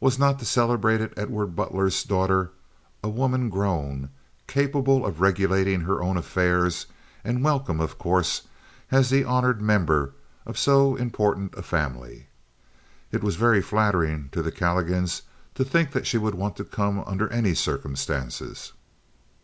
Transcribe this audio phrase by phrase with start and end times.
[0.00, 2.50] Was not the celebrated Edward Butler's daughter
[3.00, 4.10] a woman grown,
[4.48, 6.86] capable of regulating her own affairs,
[7.22, 8.42] and welcome, of course,
[8.90, 10.14] as the honored member
[10.46, 12.26] of so important a family.
[13.12, 15.22] It was very flattering to the Calligans
[15.54, 18.72] to think that she would want to come under any circumstances.